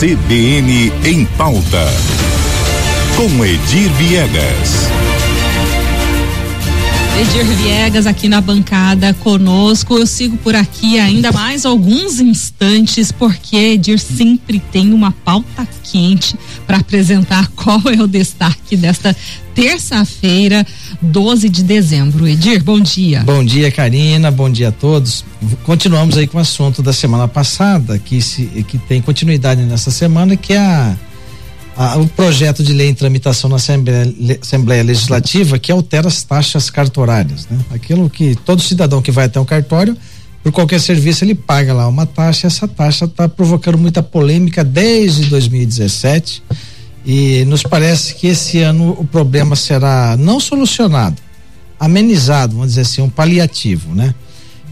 [0.00, 1.84] CBN em pauta.
[3.18, 5.09] Com Edir Viegas.
[7.18, 9.98] Edir Viegas aqui na bancada conosco.
[9.98, 16.36] Eu sigo por aqui ainda mais alguns instantes, porque Edir sempre tem uma pauta quente
[16.66, 19.14] para apresentar qual é o destaque desta
[19.54, 20.66] terça-feira,
[21.02, 22.26] 12 de dezembro.
[22.26, 23.22] Edir, bom dia.
[23.22, 24.30] Bom dia, Karina.
[24.30, 25.24] Bom dia a todos.
[25.64, 30.36] Continuamos aí com o assunto da semana passada, que, se, que tem continuidade nessa semana,
[30.36, 30.96] que é a
[31.98, 37.46] o projeto de lei em tramitação na Assembleia, Assembleia, Legislativa que altera as taxas cartorárias,
[37.48, 37.58] né?
[37.70, 39.96] Aquilo que todo cidadão que vai até um cartório,
[40.42, 45.26] por qualquer serviço, ele paga lá uma taxa, essa taxa está provocando muita polêmica desde
[45.26, 46.42] 2017
[47.04, 51.16] e nos parece que esse ano o problema será não solucionado,
[51.78, 54.14] amenizado, vamos dizer assim, um paliativo, né?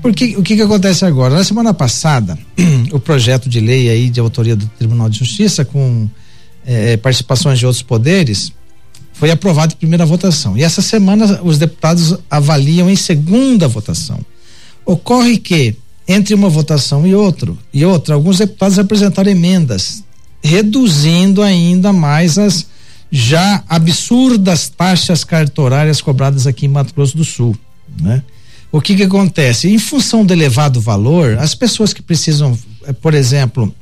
[0.00, 1.34] Porque o que que acontece agora?
[1.34, 2.36] Na semana passada,
[2.92, 6.08] o projeto de lei aí de autoria do Tribunal de Justiça com
[6.66, 8.52] é, participações de outros poderes,
[9.12, 10.56] foi aprovado em primeira votação.
[10.56, 14.18] E essa semana os deputados avaliam em segunda votação.
[14.84, 15.76] Ocorre que,
[16.08, 20.02] entre uma votação e outro, e outra, alguns deputados apresentaram emendas,
[20.42, 22.66] reduzindo ainda mais as
[23.10, 27.54] já absurdas taxas cartorárias cobradas aqui em Mato Grosso do Sul,
[28.00, 28.22] né?
[28.72, 29.68] O que que acontece?
[29.68, 33.72] Em função do elevado valor, as pessoas que precisam, eh, por exemplo,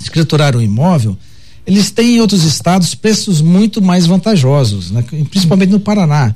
[0.00, 1.18] escriturar um imóvel,
[1.66, 5.04] eles têm em outros estados preços muito mais vantajosos, né?
[5.30, 6.34] principalmente no Paraná.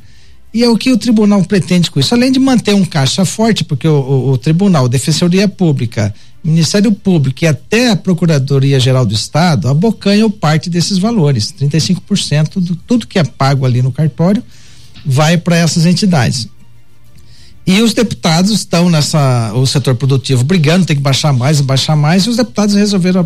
[0.55, 3.65] E é o que o tribunal pretende com isso, além de manter um caixa forte,
[3.65, 9.13] porque o, o, o tribunal, Defensoria Pública, Ministério Público e até a Procuradoria Geral do
[9.13, 11.53] Estado abocanham parte desses valores.
[11.53, 14.43] 35% de tudo que é pago ali no cartório
[15.05, 16.49] vai para essas entidades.
[17.67, 22.23] E os deputados estão nessa, o setor produtivo brigando, tem que baixar mais, baixar mais,
[22.25, 23.25] e os deputados resolveram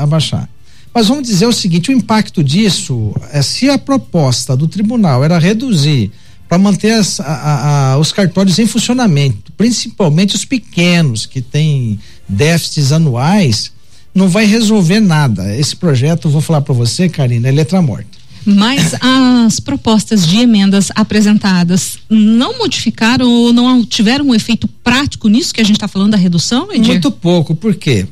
[0.00, 0.48] abaixar.
[0.92, 5.38] Mas vamos dizer o seguinte: o impacto disso é se a proposta do tribunal era
[5.38, 6.10] reduzir
[6.48, 12.90] para manter as, a, a, os cartórios em funcionamento, principalmente os pequenos que têm déficits
[12.90, 13.70] anuais,
[14.12, 15.56] não vai resolver nada.
[15.56, 18.19] Esse projeto, vou falar para você, Karina, é letra morta.
[18.44, 25.52] Mas as propostas de emendas apresentadas não modificaram ou não tiveram um efeito prático nisso
[25.52, 26.92] que a gente está falando da redução, Edir?
[26.92, 28.06] Muito pouco, por quê?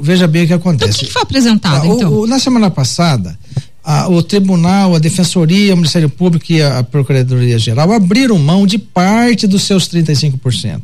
[0.00, 0.90] veja bem o que acontece.
[0.90, 2.12] Então, o que, foi apresentado, ah, então?
[2.12, 3.38] O, na semana passada,
[3.82, 8.66] a, o tribunal, a defensoria, o Ministério Público e a, a Procuradoria Geral abriram mão
[8.66, 10.82] de parte dos seus 35%.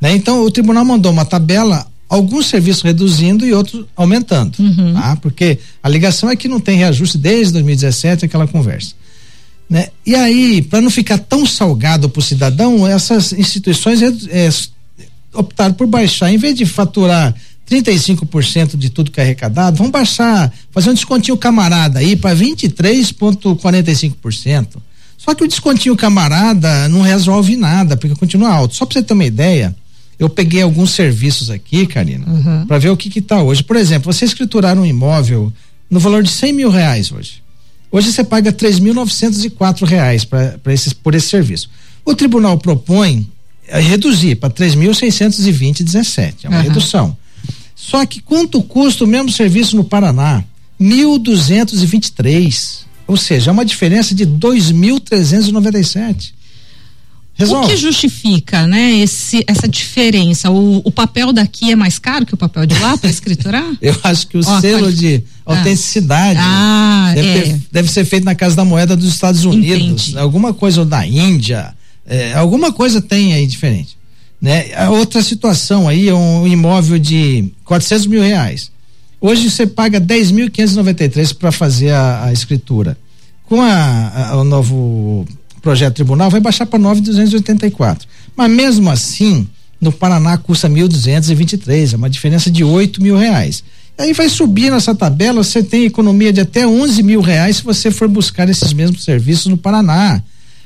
[0.00, 0.14] Né?
[0.14, 4.92] Então, o tribunal mandou uma tabela alguns serviços reduzindo e outros aumentando, uhum.
[4.92, 5.16] tá?
[5.16, 8.92] Porque a ligação é que não tem reajuste desde 2017 aquela conversa.
[9.68, 9.88] Né?
[10.04, 14.50] E aí, para não ficar tão salgado para o cidadão, essas instituições é, é,
[15.32, 17.34] optaram por baixar, em vez de faturar
[17.70, 24.66] 35% de tudo que é arrecadado, vão baixar, fazer um descontinho camarada aí para 23,45%.
[25.16, 28.74] Só que o descontinho camarada não resolve nada, porque continua alto.
[28.74, 29.74] Só para você ter uma ideia,
[30.22, 32.64] eu peguei alguns serviços aqui, Karina, uhum.
[32.66, 33.64] para ver o que está hoje.
[33.64, 35.52] Por exemplo, você escriturar um imóvel
[35.90, 37.42] no valor de 100 mil reais hoje.
[37.90, 41.68] Hoje você paga 3.904 reais para esses, por esse serviço.
[42.04, 43.28] O tribunal propõe
[43.66, 46.44] eh, reduzir para 3.620,17.
[46.44, 46.62] É uma uhum.
[46.62, 47.16] redução.
[47.74, 50.44] Só que quanto custa o mesmo serviço no Paraná?
[50.80, 52.82] 1.223.
[53.08, 56.30] Ou seja, é uma diferença de 2.397.
[57.34, 57.66] Resolve.
[57.66, 60.50] O que justifica, né, esse, essa diferença?
[60.50, 63.64] O, o papel daqui é mais caro que o papel de lá para escriturar?
[63.80, 64.96] Eu acho que o selo pode...
[64.96, 67.42] de autenticidade ah, deve, é.
[67.42, 70.18] ter, deve, ser feito na Casa da Moeda dos Estados Unidos, Entendi.
[70.18, 71.74] alguma coisa ou da Índia,
[72.06, 73.96] é, alguma coisa tem aí diferente.
[74.40, 74.74] Né?
[74.74, 78.70] A outra situação aí é um imóvel de 400 mil reais.
[79.20, 82.98] Hoje você paga 10.593 para fazer a, a escritura.
[83.46, 85.26] Com a, a, o novo
[85.62, 88.06] projeto tribunal vai baixar para 9,284.
[88.36, 89.46] Mas mesmo assim,
[89.80, 93.62] no Paraná custa 1.223, é uma diferença de 8 mil reais.
[93.96, 97.90] Aí vai subir nessa tabela, você tem economia de até 11 mil reais se você
[97.90, 100.20] for buscar esses mesmos serviços no Paraná.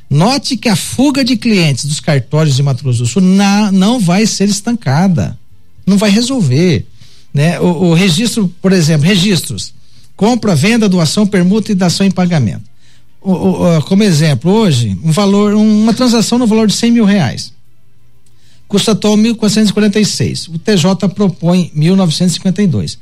[0.09, 3.99] Note que a fuga de clientes dos cartórios de Mato Grosso do Sul na, não
[3.99, 5.37] vai ser estancada,
[5.85, 6.87] não vai resolver,
[7.35, 7.59] né?
[7.59, 9.75] O, o registro, por exemplo, registros,
[10.15, 12.63] compra, venda, doação, permuta e dação em pagamento
[13.87, 17.53] como exemplo, hoje, um valor, uma transação no valor de 100 mil reais.
[18.69, 20.49] Custa atual 1.446.
[20.55, 22.99] O TJ propõe 1.952.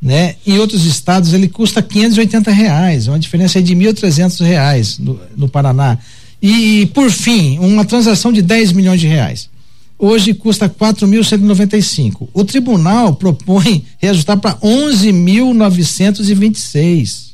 [0.00, 0.36] Né?
[0.46, 5.98] Em outros estados ele custa 580 reais, uma diferença de 1.300 reais no, no Paraná.
[6.40, 9.50] E, por fim, uma transação de 10 milhões de reais.
[9.98, 12.28] hoje custa 4.195.
[12.32, 17.28] O tribunal propõe reajustar para 11.926.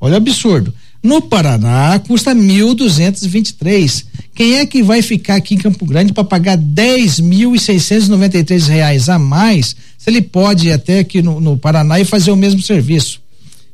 [0.00, 0.74] Olha o absurdo.
[1.04, 4.06] No Paraná custa 1.223.
[4.34, 9.76] Quem é que vai ficar aqui em Campo Grande para pagar 10.693 reais a mais
[9.98, 13.20] se ele pode ir até aqui no, no, Paraná e fazer o mesmo serviço?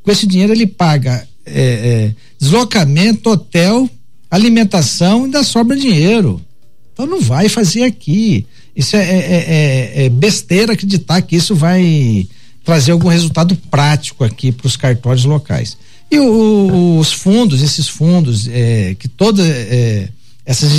[0.02, 3.88] Com esse dinheiro ele paga é, é, deslocamento, hotel,
[4.28, 6.44] alimentação e ainda sobra dinheiro.
[6.92, 8.44] Então não vai fazer aqui.
[8.74, 12.26] Isso é, é, é, é besteira acreditar que isso vai
[12.64, 15.76] trazer algum resultado prático aqui para os cartórios locais.
[16.10, 20.08] E o, os fundos, esses fundos é, que todas é,
[20.44, 20.72] essas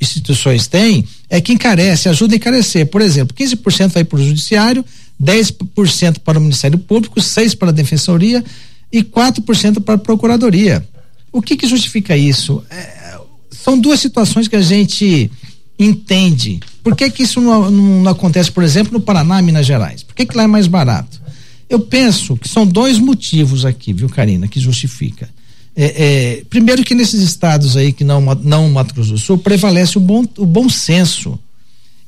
[0.00, 2.86] instituições têm, é que encarece, ajuda a encarecer.
[2.86, 4.84] Por exemplo, 15% vai para o judiciário,
[5.22, 8.44] 10% para o Ministério Público, 6% para a Defensoria
[8.92, 10.86] e 4% para a Procuradoria.
[11.32, 12.62] O que, que justifica isso?
[12.70, 13.18] É,
[13.50, 15.30] são duas situações que a gente
[15.78, 16.60] entende.
[16.82, 20.02] Por que, que isso não, não, acontece, por exemplo, no Paraná, Minas Gerais?
[20.02, 21.23] Por que, que lá é mais barato?
[21.68, 25.28] Eu penso que são dois motivos aqui, viu, Karina, que justifica.
[25.76, 29.98] É, é, primeiro que nesses estados aí que não não Mato Grosso do Sul prevalece
[29.98, 31.38] o bom o bom senso.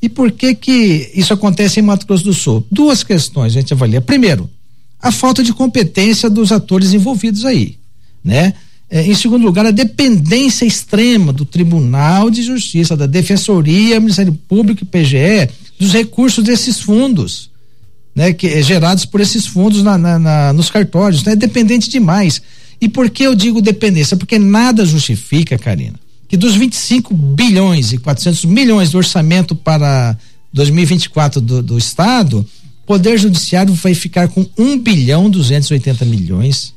[0.00, 2.64] E por que que isso acontece em Mato Grosso do Sul?
[2.70, 4.00] Duas questões a gente avalia.
[4.00, 4.48] Primeiro,
[5.00, 7.76] a falta de competência dos atores envolvidos aí,
[8.22, 8.54] né?
[8.88, 14.84] É, em segundo lugar, a dependência extrema do Tribunal de Justiça, da Defensoria, Ministério Público
[14.84, 17.50] e PGE dos recursos desses fundos
[18.16, 21.90] né, que é gerados por esses fundos na, na, na, nos cartórios, né, é dependente
[21.90, 22.40] demais.
[22.80, 24.16] E por que eu digo dependência?
[24.16, 30.16] Porque nada justifica, Karina, que dos 25 bilhões e 400 milhões do orçamento para
[30.50, 36.74] 2024 do, do Estado, o Poder Judiciário vai ficar com 1 bilhão 280 milhões.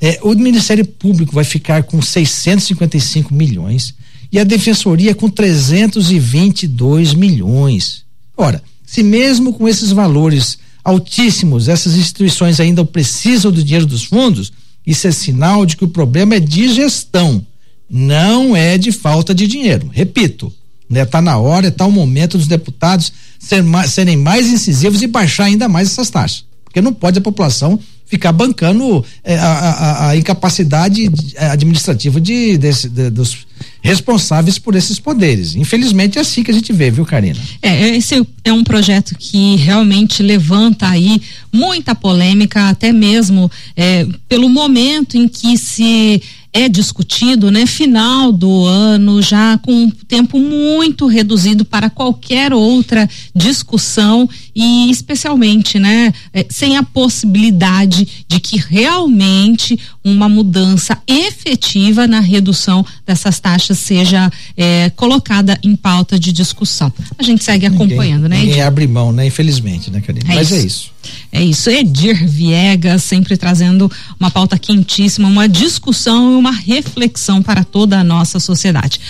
[0.00, 3.94] É, o Ministério Público vai ficar com 655 milhões
[4.32, 8.04] e a Defensoria com 322 milhões.
[8.36, 14.52] Ora, se mesmo com esses valores altíssimos, essas instituições ainda precisam do dinheiro dos fundos,
[14.86, 17.44] isso é sinal de que o problema é de gestão,
[17.88, 19.88] não é de falta de dinheiro.
[19.92, 20.52] Repito,
[20.88, 21.04] né?
[21.04, 25.44] Tá na hora, está o momento dos deputados ser mais, serem mais incisivos e baixar
[25.44, 30.16] ainda mais essas taxas, porque não pode a população ficar bancando é, a, a, a,
[30.16, 33.46] incapacidade administrativa de, desse, de, dos
[33.84, 35.54] responsáveis por esses poderes.
[35.54, 37.38] Infelizmente é assim que a gente vê, viu, Karina?
[37.60, 41.20] É, esse é um projeto que realmente levanta aí
[41.52, 46.22] muita polêmica, até mesmo é, pelo momento em que se
[46.54, 47.66] é discutido, né?
[47.66, 55.80] Final do ano, já com um tempo muito reduzido para qualquer outra discussão e especialmente,
[55.80, 56.12] né?
[56.32, 64.30] É, sem a possibilidade de que realmente uma mudança efetiva na redução dessas taxas seja
[64.56, 66.92] é, colocada em pauta de discussão.
[67.18, 68.38] A gente segue ninguém, acompanhando, né?
[68.38, 69.26] Ninguém abre mão, né?
[69.26, 70.32] Infelizmente, né, Karina?
[70.32, 70.54] É Mas isso.
[70.54, 70.93] é isso.
[71.30, 71.70] É isso.
[71.70, 78.04] Edir Viegas sempre trazendo uma pauta quentíssima, uma discussão e uma reflexão para toda a
[78.04, 79.00] nossa sociedade.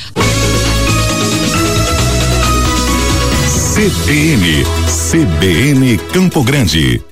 [3.74, 4.64] CBN,
[5.10, 7.02] CBN Campo Grande.